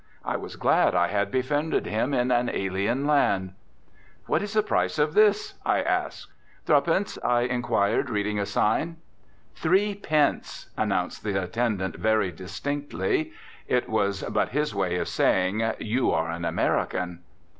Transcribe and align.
I 0.25 0.35
was 0.35 0.55
glad 0.55 0.95
I 0.95 1.09
had 1.09 1.29
befriended 1.29 1.85
him 1.85 2.11
in 2.11 2.31
an 2.31 2.49
alien 2.49 3.05
land. 3.05 3.53
"What 4.25 4.41
is 4.41 4.53
the 4.53 4.63
price 4.63 4.97
of 4.97 5.13
this?" 5.13 5.53
I 5.63 5.83
asked. 5.83 6.31
"Thri'pence?" 6.65 7.19
I 7.23 7.41
inquired, 7.41 8.09
reading 8.09 8.39
a 8.39 8.47
sign. 8.47 8.97
"Three 9.53 9.93
pence," 9.93 10.71
pronounced 10.75 11.23
the 11.23 11.39
attendant 11.39 11.97
very 11.97 12.31
distinctly. 12.31 13.31
It 13.67 13.87
was 13.89 14.23
but 14.23 14.49
his 14.49 14.73
way 14.73 14.95
of 14.95 15.07
saying, 15.07 15.61
"You 15.77 16.09
are 16.09 16.31
an 16.31 16.45
American." 16.45 17.19